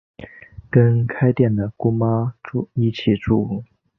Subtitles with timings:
[0.71, 2.33] 跟开店的姑妈
[2.73, 3.63] 一起住